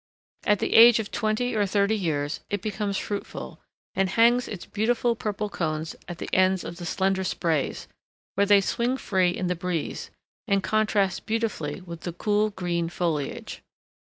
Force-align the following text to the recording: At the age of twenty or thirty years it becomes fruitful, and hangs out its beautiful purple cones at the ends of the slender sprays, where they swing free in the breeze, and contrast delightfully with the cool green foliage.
At 0.47 0.57
the 0.57 0.73
age 0.73 0.97
of 0.97 1.11
twenty 1.11 1.53
or 1.53 1.67
thirty 1.67 1.95
years 1.95 2.39
it 2.49 2.63
becomes 2.63 2.97
fruitful, 2.97 3.61
and 3.93 4.09
hangs 4.09 4.49
out 4.49 4.53
its 4.55 4.65
beautiful 4.65 5.15
purple 5.15 5.47
cones 5.47 5.95
at 6.07 6.17
the 6.17 6.27
ends 6.33 6.63
of 6.63 6.77
the 6.77 6.87
slender 6.87 7.23
sprays, 7.23 7.87
where 8.33 8.47
they 8.47 8.61
swing 8.61 8.97
free 8.97 9.29
in 9.29 9.45
the 9.45 9.53
breeze, 9.53 10.09
and 10.47 10.63
contrast 10.63 11.27
delightfully 11.27 11.81
with 11.81 12.01
the 12.01 12.13
cool 12.13 12.49
green 12.49 12.89
foliage. 12.89 13.61